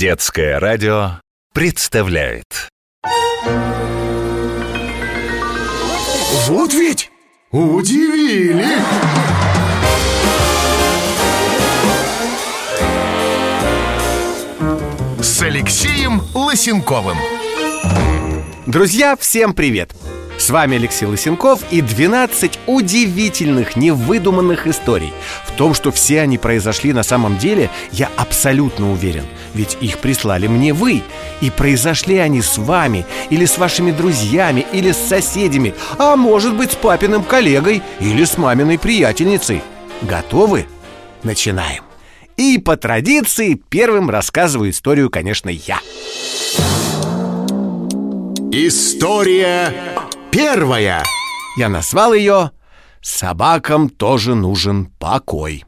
[0.00, 1.20] Детское радио
[1.52, 2.70] представляет
[6.46, 7.10] Вот ведь
[7.50, 8.64] удивили!
[15.20, 17.18] С Алексеем Лысенковым
[18.64, 19.94] Друзья, всем привет!
[20.40, 25.12] С вами Алексей Лысенков и 12 удивительных, невыдуманных историй.
[25.44, 29.26] В том, что все они произошли на самом деле, я абсолютно уверен.
[29.52, 31.02] Ведь их прислали мне вы.
[31.42, 36.72] И произошли они с вами, или с вашими друзьями, или с соседями, а может быть
[36.72, 39.60] с папиным коллегой или с маминой приятельницей.
[40.00, 40.64] Готовы?
[41.22, 41.82] Начинаем.
[42.38, 45.80] И по традиции первым рассказываю историю, конечно, я.
[48.52, 51.02] История первая
[51.56, 52.52] Я назвал ее
[53.00, 55.64] «Собакам тоже нужен покой».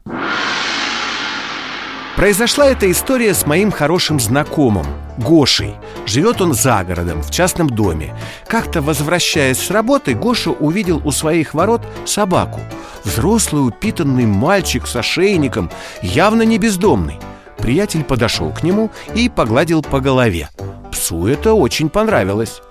[2.15, 4.85] Произошла эта история с моим хорошим знакомым,
[5.17, 5.73] Гошей.
[6.05, 8.15] Живет он за городом, в частном доме.
[8.47, 12.61] Как-то возвращаясь с работы, Гоша увидел у своих ворот собаку.
[13.03, 15.71] Взрослый упитанный мальчик с ошейником,
[16.03, 17.19] явно не бездомный.
[17.57, 20.49] Приятель подошел к нему и погладил по голове.
[20.91, 22.61] Псу это очень понравилось.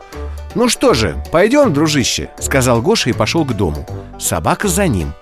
[0.54, 3.86] «Ну что же, пойдем, дружище»,— сказал Гоша и пошел к дому.
[4.18, 5.12] Собака за ним.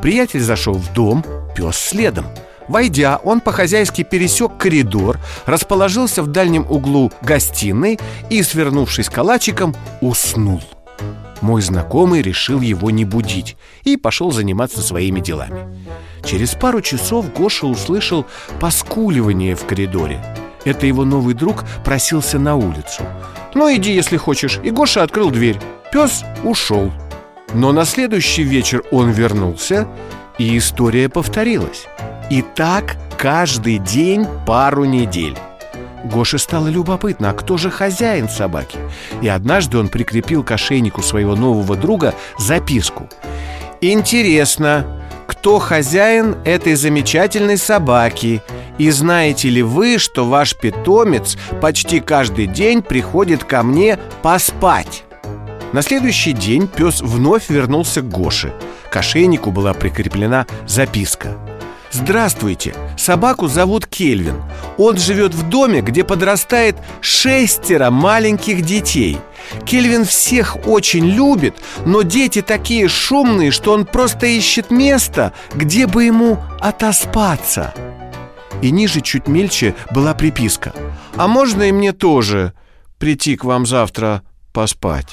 [0.00, 2.26] Приятель зашел в дом, пес следом.
[2.68, 7.98] Войдя, он по-хозяйски пересек коридор, расположился в дальнем углу гостиной
[8.30, 10.62] и, свернувшись калачиком, уснул.
[11.40, 15.86] Мой знакомый решил его не будить и пошел заниматься своими делами.
[16.24, 18.26] Через пару часов Гоша услышал
[18.60, 20.20] поскуливание в коридоре.
[20.64, 23.04] Это его новый друг просился на улицу.
[23.54, 24.60] «Ну, иди, если хочешь».
[24.62, 25.58] И Гоша открыл дверь.
[25.92, 26.92] Пес ушел.
[27.54, 29.88] Но на следующий вечер он вернулся,
[30.38, 31.86] и история повторилась.
[32.30, 35.36] И так каждый день пару недель.
[36.04, 38.78] Гоше стало любопытно, а кто же хозяин собаки?
[39.22, 43.08] И однажды он прикрепил к ошейнику своего нового друга записку.
[43.80, 48.42] «Интересно, кто хозяин этой замечательной собаки?
[48.78, 55.04] И знаете ли вы, что ваш питомец почти каждый день приходит ко мне поспать?»
[55.72, 58.54] На следующий день пес вновь вернулся к Гоше.
[58.90, 61.36] К ошейнику была прикреплена записка.
[61.90, 64.42] Здравствуйте, собаку зовут Кельвин
[64.76, 69.18] Он живет в доме, где подрастает шестеро маленьких детей
[69.64, 71.54] Кельвин всех очень любит,
[71.86, 77.72] но дети такие шумные, что он просто ищет место, где бы ему отоспаться
[78.62, 80.72] И ниже чуть мельче была приписка
[81.16, 82.52] А можно и мне тоже
[82.98, 85.08] прийти к вам завтра поспать?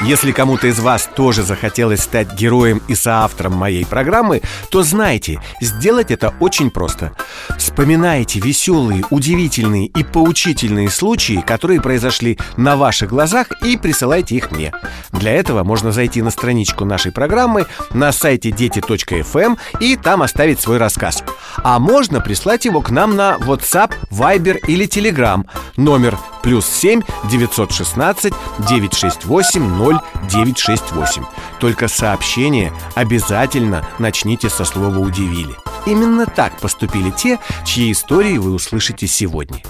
[0.00, 6.12] Если кому-то из вас тоже захотелось стать героем и соавтором моей программы, то знайте, сделать
[6.12, 7.12] это очень просто.
[7.58, 14.72] Вспоминайте веселые, удивительные и поучительные случаи, которые произошли на ваших глазах и присылайте их мне.
[15.10, 20.78] Для этого можно зайти на страничку нашей программы на сайте дети.фм и там оставить свой
[20.78, 21.24] рассказ.
[21.56, 25.44] А можно прислать его к нам на WhatsApp, Viber или Telegram.
[25.76, 26.16] Номер
[26.48, 28.32] плюс 7 916
[28.70, 30.00] 968
[30.30, 31.22] 0968.
[31.60, 35.54] Только сообщение обязательно начните со слова «удивили».
[35.84, 39.60] Именно так поступили те, чьи истории вы услышите сегодня.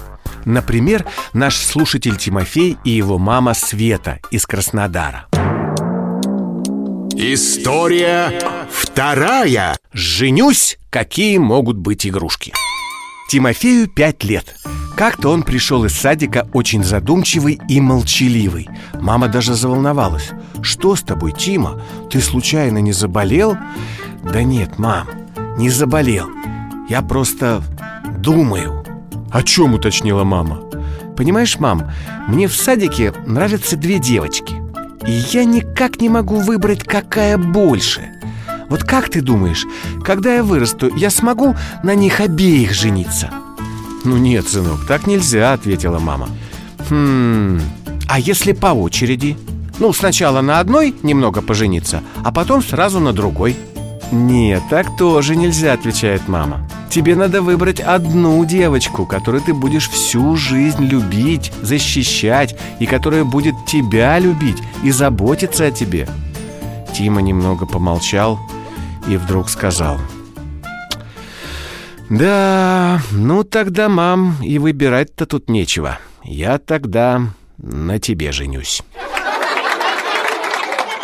[0.45, 5.27] Например, наш слушатель Тимофей и его мама Света из Краснодара.
[7.17, 8.39] История
[8.71, 12.53] вторая Женюсь, какие могут быть игрушки
[13.29, 14.55] Тимофею пять лет.
[14.97, 18.67] Как-то он пришел из садика очень задумчивый и молчаливый.
[18.99, 20.31] Мама даже заволновалась.
[20.63, 21.79] Что с тобой, Тима?
[22.09, 23.55] Ты случайно не заболел?
[24.23, 25.07] Да нет, мам,
[25.59, 26.27] не заболел.
[26.89, 27.61] Я просто
[28.17, 28.83] думаю
[29.29, 30.61] О чем уточнила мама?
[31.15, 31.91] Понимаешь, мам,
[32.27, 34.55] мне в садике нравятся две девочки
[35.05, 38.18] И я никак не могу выбрать, какая больше
[38.69, 39.65] Вот как ты думаешь,
[40.03, 43.31] когда я вырасту, я смогу на них обеих жениться?
[44.03, 46.29] Ну нет, сынок, так нельзя, ответила мама.
[46.89, 47.59] Хм,
[48.07, 49.37] а если по очереди?
[49.79, 53.55] Ну, сначала на одной немного пожениться, а потом сразу на другой.
[54.11, 56.67] Нет, так тоже нельзя, отвечает мама.
[56.89, 63.53] Тебе надо выбрать одну девочку, которую ты будешь всю жизнь любить, защищать И которая будет
[63.67, 66.07] тебя любить и заботиться о тебе.
[66.93, 68.39] Тима немного помолчал
[69.09, 69.99] и вдруг сказал
[72.09, 77.21] Да, ну тогда, мам, и выбирать-то тут нечего Я тогда
[77.57, 78.81] на тебе женюсь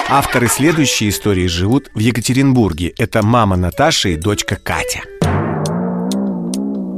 [0.07, 2.93] Авторы следующей истории живут в Екатеринбурге.
[2.99, 5.01] Это мама Наташа и дочка Катя.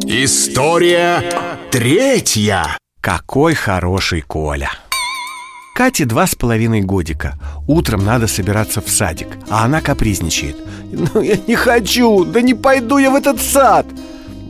[0.04, 1.24] История
[1.72, 2.78] третья.
[3.00, 4.72] Какой хороший Коля!
[5.78, 7.38] Кате два с половиной годика.
[7.68, 10.58] Утром надо собираться в садик А она капризничает.
[10.92, 13.86] Ну я не хочу, да не пойду я в этот сад!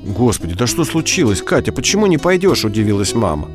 [0.05, 3.49] Господи, да что случилось, Катя, почему не пойдешь, удивилась мама.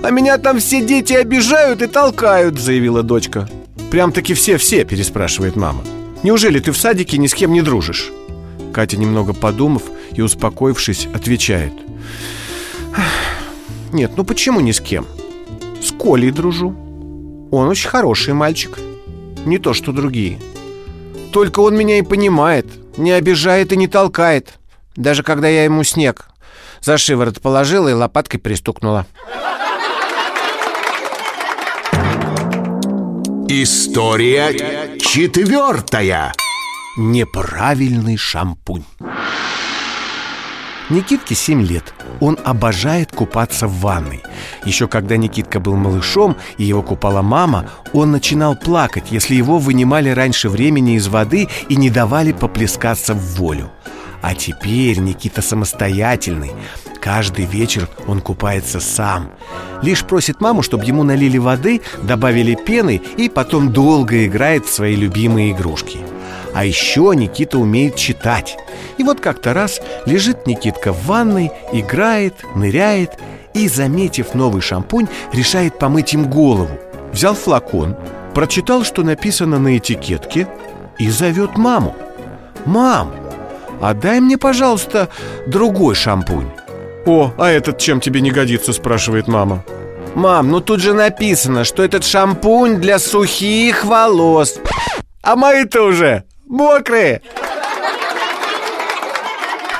[0.00, 3.48] А меня там все дети обижают и толкают, заявила дочка.
[3.90, 5.82] Прям-таки все-все, переспрашивает мама.
[6.22, 8.12] Неужели ты в садике ни с кем не дружишь?
[8.72, 9.82] Катя, немного подумав
[10.12, 11.72] и успокоившись, отвечает.
[13.92, 15.04] Нет, ну почему ни с кем?
[15.82, 16.76] С Колей дружу
[17.50, 18.78] он очень хороший мальчик.
[19.44, 20.38] Не то, что другие.
[21.32, 22.66] Только он меня и понимает
[22.96, 24.58] Не обижает и не толкает.
[24.96, 26.28] Даже когда я ему снег
[26.80, 29.06] За шиворот положила и лопаткой пристукнула.
[33.48, 36.32] История четвертая.
[36.98, 38.84] Неправильный шампунь
[40.90, 41.92] Никитке 7 лет.
[42.20, 44.22] Он обожает купаться в ванной.
[44.64, 50.08] Еще когда Никитка был малышом и его купала мама, он начинал плакать, если его вынимали
[50.08, 53.70] раньше времени из воды и не давали поплескаться в волю.
[54.22, 56.52] А теперь Никита самостоятельный.
[57.00, 59.30] Каждый вечер он купается сам.
[59.82, 64.96] Лишь просит маму, чтобы ему налили воды, добавили пены и потом долго играет в свои
[64.96, 65.98] любимые игрушки.
[66.54, 68.56] А еще Никита умеет читать.
[68.98, 73.12] И вот как-то раз лежит Никитка в ванной, играет, ныряет
[73.54, 76.78] и, заметив новый шампунь, решает помыть им голову.
[77.12, 77.96] Взял флакон,
[78.34, 80.48] прочитал, что написано на этикетке
[80.98, 81.96] и зовет маму.
[82.66, 83.14] «Мам,
[83.80, 85.08] а дай мне, пожалуйста,
[85.46, 86.50] другой шампунь».
[87.06, 89.64] «О, а этот чем тебе не годится?»– спрашивает мама.
[90.14, 94.58] «Мам, ну тут же написано, что этот шампунь для сухих волос».
[95.22, 97.22] «А мои-то уже мокрые!»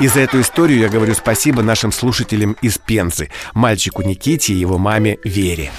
[0.01, 4.79] И за эту историю я говорю спасибо нашим слушателям из Пензы Мальчику Никите и его
[4.79, 5.71] маме Вере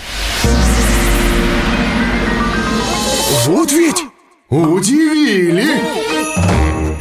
[3.46, 4.04] Вот ведь
[4.50, 6.10] удивили!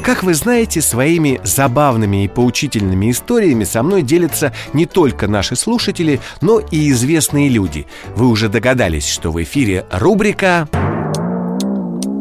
[0.05, 6.21] Как вы знаете, своими забавными и поучительными историями со мной делятся не только наши слушатели,
[6.41, 7.87] но и известные люди.
[8.17, 10.67] Вы уже догадались, что в эфире рубрика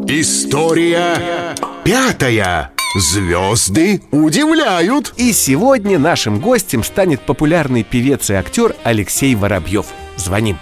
[0.05, 1.55] История
[1.85, 2.71] пятая.
[2.99, 5.13] Звезды удивляют.
[5.17, 9.85] И сегодня нашим гостем станет популярный певец и актер Алексей Воробьев.
[10.15, 10.57] Звоним.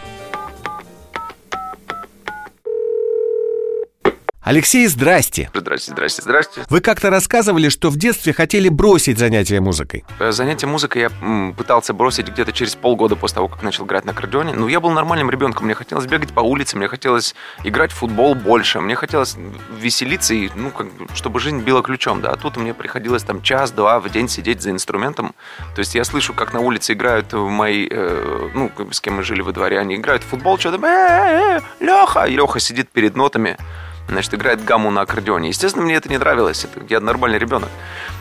[4.46, 5.50] Алексей, здрасте.
[5.56, 6.66] Здрасте, здрасте, здрасте.
[6.70, 10.06] Вы как-то рассказывали, что в детстве хотели бросить занятия музыкой.
[10.20, 14.06] Э, Занятие музыкой я м, пытался бросить где-то через полгода после того, как начал играть
[14.06, 14.54] на аккордеоне.
[14.54, 15.66] Ну, я был нормальным ребенком.
[15.66, 17.34] Мне хотелось бегать по улице, мне хотелось
[17.64, 19.36] играть в футбол больше, мне хотелось
[19.80, 22.30] веселиться и, ну, как бы, чтобы жизнь била ключом, да.
[22.30, 25.34] А тут мне приходилось там час-два в день сидеть за инструментом.
[25.74, 29.42] То есть я слышу, как на улице играют мои, э, ну, с кем мы жили
[29.42, 33.58] во дворе, они играют в футбол, что-то, э, э, Леха, и Леха сидит перед нотами,
[34.08, 35.50] значит, играет гамму на аккордеоне.
[35.50, 36.66] Естественно, мне это не нравилось.
[36.66, 37.70] Это, я нормальный ребенок.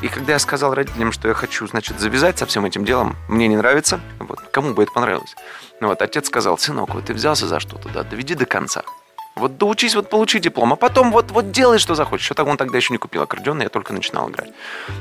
[0.03, 3.49] И когда я сказал родителям, что я хочу, значит, завязать со всем этим делом, мне
[3.49, 5.35] не нравится, вот, кому бы это понравилось?
[5.81, 8.83] Ну вот, отец сказал, сынок, вот ты взялся за что-то, да, доведи до конца.
[9.37, 12.25] Вот доучись, вот получи диплом, а потом вот, вот делай, что захочешь.
[12.25, 14.51] Что так он тогда еще не купил аккордеон, я только начинал играть.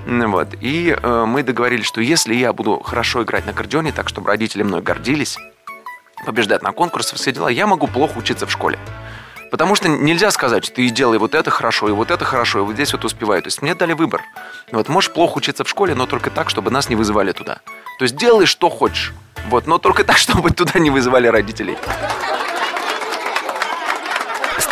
[0.07, 0.47] Ну Вот.
[0.59, 4.63] И э, мы договорились, что если я буду хорошо играть на аккордеоне, так, чтобы родители
[4.63, 5.37] мной гордились,
[6.25, 8.79] побеждать на конкурсах, все дела, я могу плохо учиться в школе.
[9.53, 12.61] Потому что нельзя сказать, что ты делай вот это хорошо, и вот это хорошо, и
[12.63, 13.39] вот здесь вот успевай.
[13.39, 14.23] То есть мне дали выбор.
[14.71, 17.59] Вот можешь плохо учиться в школе, но только так, чтобы нас не вызывали туда.
[17.99, 19.13] То есть делай, что хочешь.
[19.49, 21.77] Вот, но только так, чтобы туда не вызывали родителей.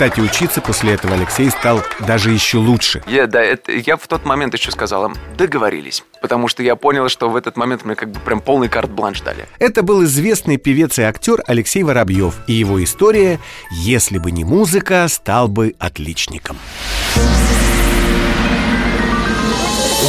[0.02, 3.04] Кстати, учиться после этого Алексей стал даже еще лучше.
[3.06, 6.04] Я, да, это, я в тот момент еще сказал им, договорились.
[6.24, 9.46] Потому что я понял, что в этот момент мне как бы прям полный карт-бланш дали.
[9.60, 13.40] Это был известный певец и актер Алексей Воробьев и его история
[13.70, 16.58] «Если бы не музыка, стал бы отличником».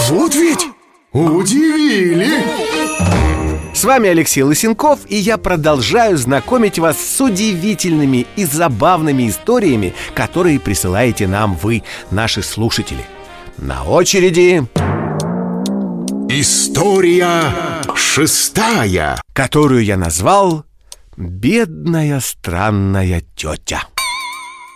[0.08, 0.68] Вот ведь
[1.12, 2.71] удивили!
[3.82, 10.60] С вами Алексей Лысенков, и я продолжаю знакомить вас с удивительными и забавными историями, которые
[10.60, 13.04] присылаете нам вы, наши слушатели.
[13.58, 14.62] На очереди...
[16.28, 17.42] История
[17.96, 19.20] шестая.
[19.32, 20.64] которую я назвал
[21.16, 23.82] «Бедная странная тетя».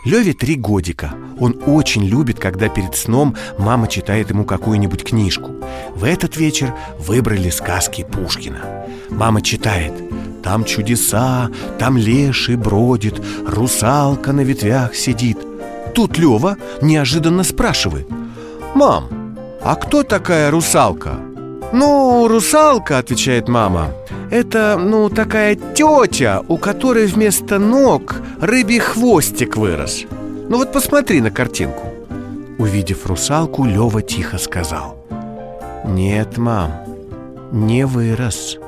[0.07, 1.15] Леве три годика.
[1.41, 5.51] Он очень любит, когда перед сном мама читает ему какую-нибудь книжку.
[5.97, 8.87] В этот вечер выбрали сказки Пушкина.
[9.11, 9.93] Мама читает
[10.45, 15.39] «Там чудеса, там леший бродит, русалка на ветвях сидит».
[15.93, 18.07] тут Лева неожиданно спрашивает
[18.77, 19.09] «Мам,
[19.61, 21.26] а кто такая русалка?»
[21.73, 23.93] «Ну, русалка»,— отвечает мама
[24.31, 30.05] Это, ну, такая тетя, у которой вместо ног рыбий хвостик вырос
[30.49, 31.93] Ну вот посмотри на картинку
[32.59, 34.97] Увидев русалку, Лева тихо сказал
[35.85, 36.73] Нет, мам,
[37.53, 38.59] не вырос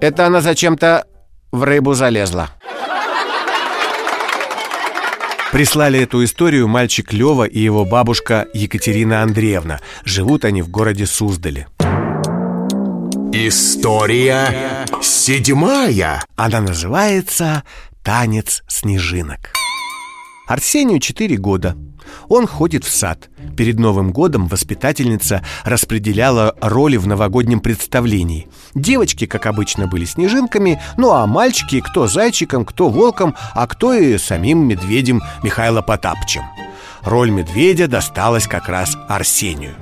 [0.00, 1.06] Это она зачем-то
[1.52, 2.50] в рыбу залезла
[5.52, 9.80] Прислали эту историю мальчик Лева и его бабушка Екатерина Андреевна.
[10.04, 11.66] Живут они в городе Суздале.
[13.32, 16.22] История седьмая.
[16.36, 17.62] Она называется
[18.02, 19.52] «Танец снежинок».
[20.46, 21.76] Арсению 4 года.
[22.28, 23.28] Он ходит в сад.
[23.56, 28.48] Перед Новым годом воспитательница распределяла роли в новогоднем представлении.
[28.74, 34.16] Девочки, как обычно, были снежинками, ну а мальчики кто зайчиком, кто волком, а кто и
[34.16, 36.44] самим медведем Михаила Потапчем.
[37.02, 39.74] Роль медведя досталась как раз Арсению.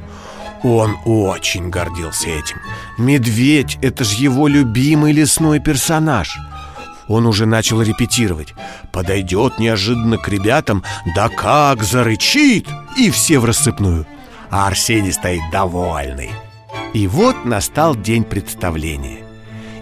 [0.63, 2.61] Он очень гордился этим.
[2.99, 6.37] Медведь— это же его любимый лесной персонаж—
[7.09, 8.55] он уже начал репетировать.
[8.93, 10.83] Подойдет неожиданно к ребятам
[11.15, 12.67] Да как зарычит!
[12.97, 14.07] И все в рассыпную.
[14.51, 16.31] А Арсений стоит довольный.
[16.95, 19.25] И вот настал день представления.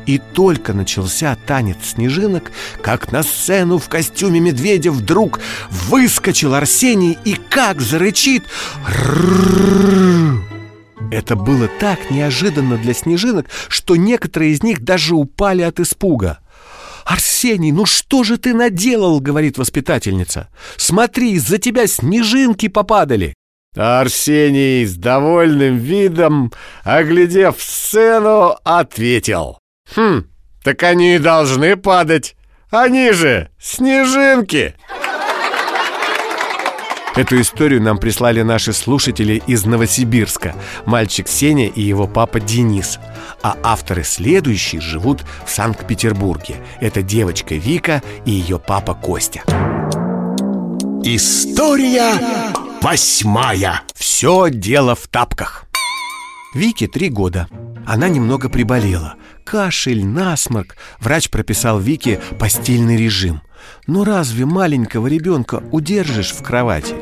[0.07, 2.53] И только начался танец снежинок,
[2.83, 5.41] как на сцену в костюме медведя вдруг
[5.71, 8.45] выскочил Арсений и как зарычит
[11.11, 16.39] Это было так неожиданно для снежинок, что некоторые из них даже упали от испуга.
[17.05, 20.49] «Арсений, ну что же ты наделал?»— говорит воспитательница.
[20.77, 23.35] «Смотри, из-за тебя снежинки попадали!»
[23.77, 26.53] Арсений с довольным видом,
[26.85, 29.59] оглядев сцену, ответил.
[29.95, 30.25] «Хм,
[30.63, 32.37] так они и должны падать.
[32.71, 34.75] Они же снежинки!»
[37.17, 42.99] Эту историю нам прислали наши слушатели из Новосибирска Мальчик Сеня и его папа Денис.
[43.41, 46.57] А авторы следующие живут в Санкт-Петербурге.
[46.81, 49.43] Это девочка Вика и ее папа Костя.
[51.05, 52.15] История
[52.83, 53.83] восьмая.
[53.95, 55.67] Все дело в тапках.
[56.53, 57.47] Вике три года.
[57.87, 59.15] Она немного приболела.
[59.45, 60.77] Кашель, насморк.
[60.99, 63.41] Врач прописал Вике постельный режим–
[63.87, 66.95] ну разве маленького ребенка удержишь в кровати?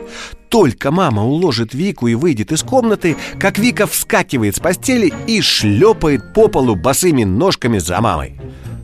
[0.49, 6.35] Только мама уложит Вику и выйдет из комнаты, как Вика вскакивает с постели и шлепает
[6.35, 8.39] по полу босыми ножками за мамой.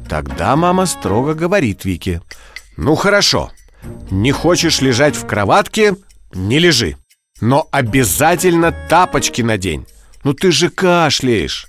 [0.09, 2.23] Тогда мама строго говорит Вике
[2.77, 3.51] «Ну хорошо,
[4.11, 5.95] не хочешь лежать в кроватке–
[6.35, 6.97] не лежи,
[7.41, 9.87] но обязательно тапочки надень,
[10.25, 11.67] ну ты же кашляешь».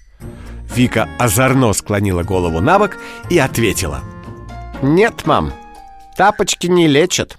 [0.75, 2.97] Вика озорно склонила голову на бок
[3.29, 4.01] и ответила
[4.81, 5.51] «Нет, мам,
[6.19, 7.37] Тапочки не лечат.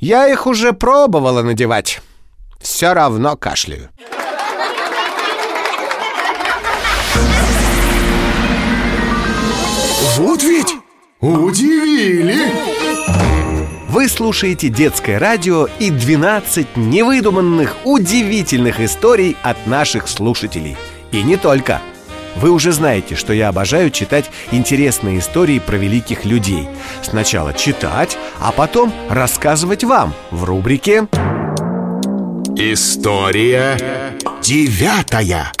[0.00, 2.00] Я их уже пробовала надевать.
[2.60, 3.88] Все равно кашляю.
[10.16, 10.74] Вот ведь
[11.20, 12.52] удивили!
[13.90, 20.76] Вы слушаете детское радио и 12 невыдуманных, удивительных историй от наших слушателей.
[21.12, 21.80] И не только–
[22.36, 26.68] вы уже знаете, что я обожаю читать интересные истории про великих людей.
[27.02, 31.08] Сначала читать, а потом рассказывать вам в рубрике
[32.56, 33.76] История
[34.40, 35.52] девятая.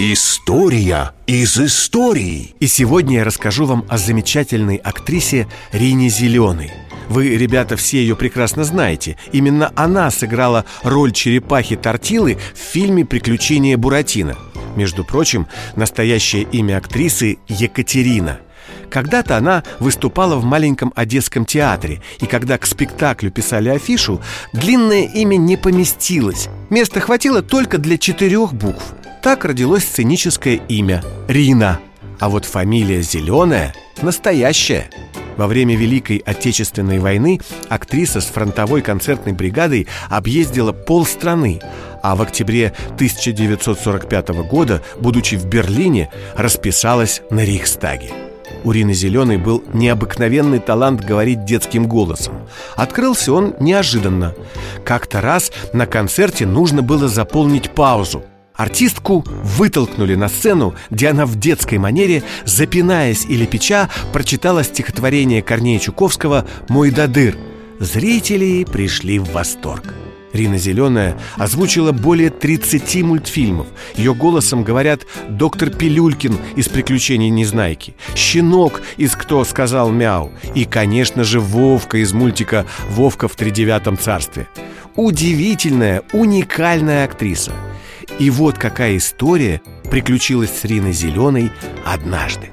[0.00, 2.54] История из истории.
[2.58, 6.72] И сегодня я расскажу вам о замечательной актрисе Рине Зеленой.
[7.08, 9.16] Вы, ребята, все ее прекрасно знаете.
[9.30, 14.36] Именно она сыграла роль черепахи Тортилы в фильме «Приключения Буратино».
[14.76, 15.46] Между прочим,
[15.76, 18.40] настоящее имя актрисы Екатерина.
[18.88, 24.20] Когда-то она выступала в маленьком одесском театре, и когда к спектаклю писали афишу,
[24.52, 26.48] длинное имя не поместилось.
[26.70, 28.94] Места хватило только для четырех букв.
[29.22, 31.78] Так родилось сценическое имя– Рина.
[32.18, 34.90] А вот фамилия Зеленая– настоящая.
[35.36, 41.60] Во время Великой Отечественной войны актриса с фронтовой концертной бригадой объездила полстраны,
[42.02, 48.10] а в октябре 1945 года, будучи в Берлине, расписалась на Рейхстаге.
[48.64, 52.34] У Рины Зеленой был необыкновенный талант говорить детским голосом.
[52.76, 54.34] Открылся он неожиданно.
[54.84, 58.24] Как-то раз на концерте нужно было заполнить паузу.
[58.54, 65.78] Артистку вытолкнули на сцену, где она в детской манере, запинаясь или печа, прочитала стихотворение Корнея
[65.78, 67.38] Чуковского «Мой дадыр».
[67.78, 69.94] Зрители пришли в восторг.
[70.32, 73.66] Рина Зеленая озвучила более 30 мультфильмов.
[73.96, 81.24] Ее голосом говорят доктор Пилюлькин из «Приключений Незнайки», Щенок из «Кто сказал мяу» и, конечно
[81.24, 84.46] же, Вовка из мультика «Вовка в тридевятом царстве».
[84.96, 87.52] удивительная, уникальная актриса.
[88.18, 89.60] И вот какая история
[89.90, 91.50] приключилась с Риной Зеленой
[91.84, 92.49] однажды.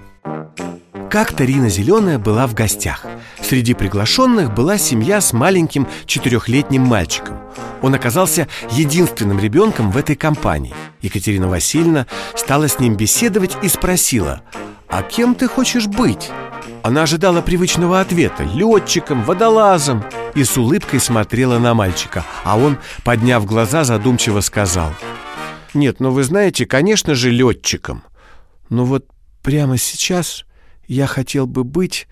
[1.10, 3.06] Как-то Рина Зеленая была в гостях.
[3.42, 7.40] Среди приглашенных была семья с маленьким четырехлетним мальчиком.
[7.82, 10.74] Он оказался единственным ребенком в этой компании.
[11.02, 14.42] Екатерина Васильевна стала с ним беседовать и спросила,
[14.90, 16.30] «А кем ты хочешь быть?»
[16.84, 20.04] Она ожидала привычного ответа– летчиком, водолазом
[20.36, 24.94] И с улыбкой смотрела на мальчика А он, подняв глаза, задумчиво сказал
[25.74, 28.04] Нет, ну вы знаете, конечно же, летчиком
[28.70, 29.06] Но вот
[29.44, 30.46] прямо сейчас
[30.88, 32.08] я хотел бы быть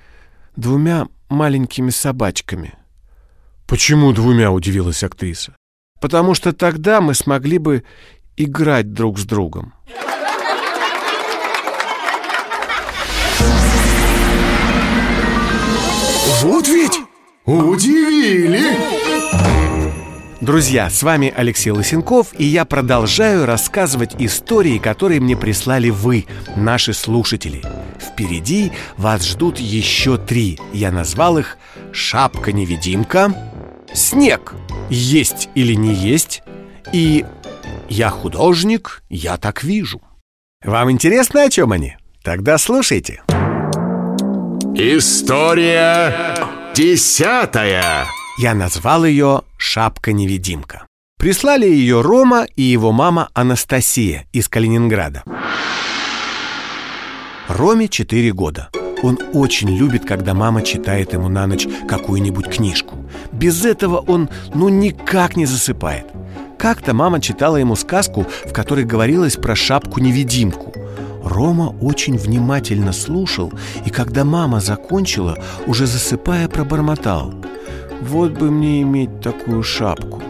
[0.55, 2.73] двумя маленькими собачками
[3.67, 5.55] Почему двумя, удивилась актриса
[5.99, 7.83] Потому что тогда мы смогли бы
[8.37, 9.73] играть друг с другом
[16.41, 16.99] Вот ведь!
[17.45, 18.75] Удивили!
[20.41, 26.25] Друзья, с вами Алексей Лысенков, и я продолжаю рассказывать истории, которые мне прислали вы,
[26.57, 27.61] наши слушатели.
[27.99, 30.59] Впереди вас ждут еще три.
[30.73, 31.57] Я назвал их
[31.93, 33.33] «Шапка-невидимка»,
[33.93, 34.55] «Снег.
[34.89, 36.43] Есть или не есть»
[36.91, 37.25] и
[37.87, 40.01] «Я художник, я так вижу».
[40.63, 41.95] Вам интересно, о чем они?
[42.23, 43.23] Тогда слушайте.
[44.75, 46.35] История
[46.75, 48.05] десятая
[48.37, 50.85] Я назвал ее «Шапка-невидимка».
[51.17, 55.23] Прислали ее Рома и его мама Анастасия из Калининграда.
[57.47, 58.69] Роме 4 года.
[59.01, 62.97] Он очень любит, когда мама читает ему на ночь какую-нибудь книжку.
[63.31, 66.07] Без этого он ну никак не засыпает.
[66.57, 70.73] Как-то мама читала ему сказку, в которой говорилось про шапку-невидимку–
[71.25, 73.51] Рома очень внимательно слушал,
[73.83, 77.33] и когда мама закончила, уже засыпая, пробормотал.
[78.07, 80.21] «Вот бы мне иметь такую шапку!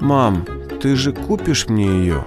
[0.00, 0.44] Мам,
[0.82, 2.26] ты же купишь мне ее?»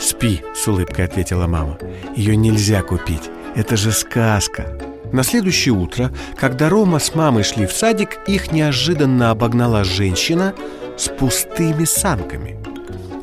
[0.00, 1.78] «Спи»,— с улыбкой ответила мама.
[2.16, 4.76] «Ее нельзя купить, это же сказка».
[5.12, 10.52] На следующее утро, когда Рома с мамой шли в садик, их неожиданно обогнала женщина
[10.98, 12.58] с пустыми санками.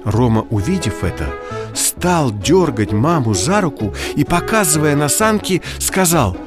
[0.05, 1.27] Рома, увидев это,
[1.75, 6.37] стал дергать маму за руку и, показывая на санки, сказал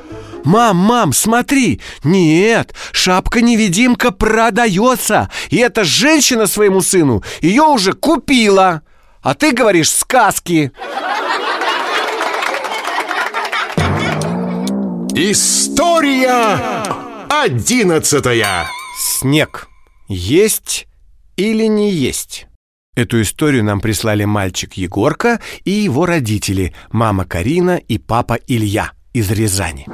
[0.45, 1.81] «Мам, мам, смотри!
[2.05, 5.31] Нет, шапка-невидимка продается!
[5.49, 8.83] И эта женщина своему сыну ее уже купила!
[9.23, 10.71] А ты говоришь сказки!»
[15.17, 16.59] История
[17.31, 18.67] одиннадцатая
[18.99, 19.69] Снег.
[20.09, 20.87] Есть
[21.37, 22.49] или не есть?
[22.95, 29.31] Эту историю нам прислали мальчик Егорка и его родители, мама Карина и папа Илья из
[29.31, 29.87] Рязани.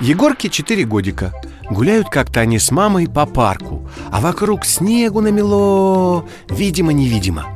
[0.00, 1.32] Егорке 4 годика.
[1.68, 7.46] Гуляют как-то они с мамой по парку, а вокруг снегу намело, видимо-невидимо.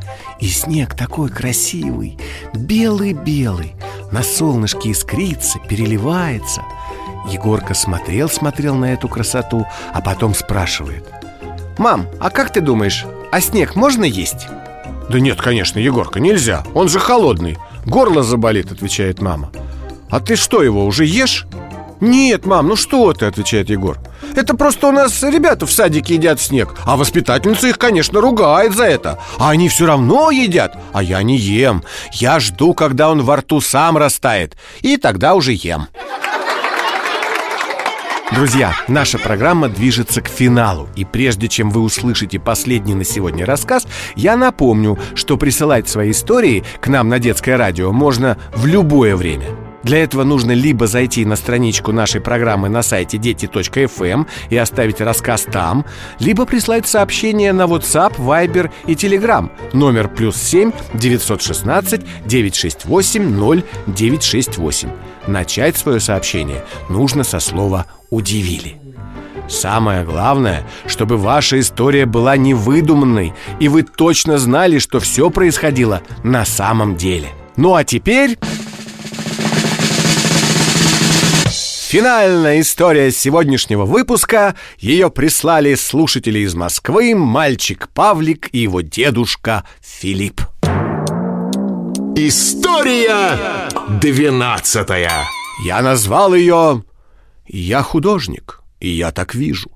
[0.41, 2.19] И снег такой красивый,
[2.53, 3.75] белый-белый,
[4.11, 6.63] на солнышке искрится, переливается.
[7.31, 11.05] Егорка смотрел-смотрел на эту красоту, а потом спрашивает–
[11.79, 14.47] Мам, а как ты думаешь, а снег можно есть?
[15.09, 19.51] Да нет, конечно, Егорка, нельзя, он же холодный Горло заболит, отвечает мама.
[20.11, 21.47] А ты что, его уже ешь?
[22.01, 23.99] Нет, мам, ну что ты, отвечает Егор.
[24.37, 28.85] Это просто у нас ребята в садике едят снег А воспитательница их, конечно, ругает за
[28.85, 29.19] это.
[29.39, 31.83] А они все равно едят, а я не ем.
[32.13, 35.89] Я жду, когда он во рту сам растает И тогда уже ем
[38.35, 40.89] Друзья, наша программа движется к финалу.
[40.97, 46.65] И прежде чем вы услышите последний на сегодня рассказ, я напомню, что присылать свои истории
[46.81, 49.47] к нам на детское радио можно в любое время.
[49.85, 55.01] Для этого нужно либо зайти на страничку нашей программы на сайте дети.фм эм и оставить
[55.01, 55.85] рассказ там,
[56.19, 63.63] либо прислать сообщение на WhatsApp, Viber и Telegram номер плюс 7 916 968
[63.95, 64.89] 0968.
[65.27, 68.77] Начать свое сообщение нужно со слова «удивили».
[69.49, 76.45] Самое главное, чтобы ваша история была невыдуманной, и вы точно знали, что все происходило на
[76.45, 77.29] самом деле.
[77.57, 78.39] Ну а теперь...
[81.89, 90.41] Финальная история сегодняшнего выпуска Ее прислали слушатели из Москвы Мальчик Павлик и его дедушка Филипп
[92.17, 93.69] История
[94.01, 95.11] двенадцатая
[95.65, 96.85] Я назвал ее
[97.47, 99.71] «Я художник, и я так вижу»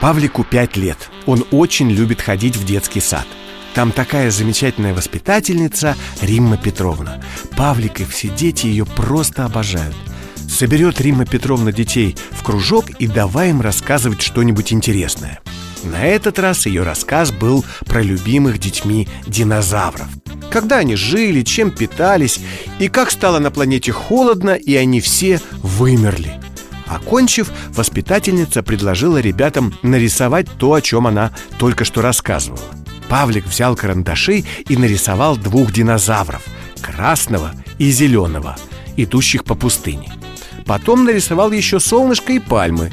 [0.00, 3.26] Павлику пять лет Он очень любит ходить в детский сад
[3.74, 7.22] там такая замечательная воспитательница Римма Петровна.
[7.56, 9.94] Павлик и все дети ее просто обожают.
[10.36, 15.40] Соберет Римма Петровна детей в кружок и давай им рассказывать что-нибудь интересное.
[15.84, 20.08] На этот раз ее рассказ был про любимых детьми динозавров.
[20.50, 22.40] Когда они жили, чем питались,
[22.78, 26.40] и как стало на планете холодно, и они все вымерли.
[26.86, 32.60] Окончив, воспитательница предложила ребятам нарисовать то, о чем она только что рассказывала.
[33.08, 36.42] Павлик взял карандаши и нарисовал двух динозавров–
[36.82, 38.56] красного и зеленого,
[38.96, 40.12] идущих по пустыне.
[40.66, 42.90] Потом нарисовал еще солнышко и пальмы.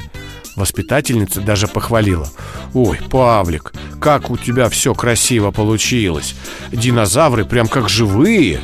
[0.58, 2.28] Воспитательница даже похвалила.
[2.74, 6.34] «Ой, Павлик, как у тебя все красиво получилось!
[6.72, 8.60] Динозавры прям как живые!»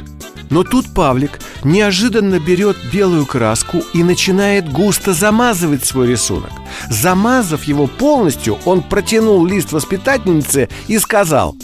[0.50, 6.50] Но тут Павлик неожиданно берет белую краску и начинает густо замазывать свой рисунок.
[6.90, 11.56] Замазав его полностью, он протянул лист воспитательнице и сказал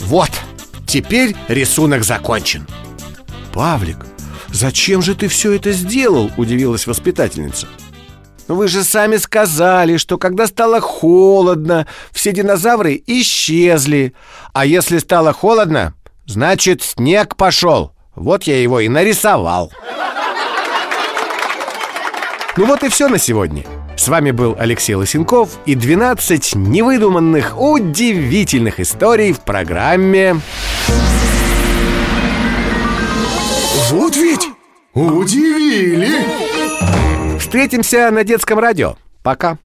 [0.00, 0.30] «Вот,
[0.86, 2.66] теперь рисунок закончен».
[3.54, 3.98] «Павлик,
[4.48, 7.66] зачем же ты все это сделал?»– удивилась воспитательница.
[8.52, 14.12] «Вы же сами сказали, что когда стало холодно, все динозавры исчезли.
[14.52, 15.94] А если стало холодно,
[16.26, 17.92] значит снег пошел.
[18.14, 19.72] Вот я его и нарисовал.
[22.58, 23.64] Ну вот и все на сегодня.
[23.96, 30.36] С вами был Алексей Лосенков и 12 невыдуманных, удивительных историй в программе
[33.90, 34.48] Вот ведь
[34.92, 36.51] удивили!
[37.52, 38.96] «Встретимся на детском радио».
[39.22, 39.58] Пока.